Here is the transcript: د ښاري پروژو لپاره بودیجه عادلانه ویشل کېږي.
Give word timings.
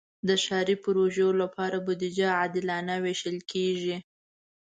د 0.27 0.29
ښاري 0.43 0.75
پروژو 0.83 1.27
لپاره 1.41 1.77
بودیجه 1.85 2.27
عادلانه 2.39 2.95
ویشل 3.05 3.37
کېږي. 3.51 3.97